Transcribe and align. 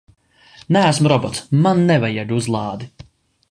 Neesmu 0.75 1.11
robots, 1.13 1.43
man 1.67 1.85
nevajag 1.91 2.35
uzlādi! 2.39 2.91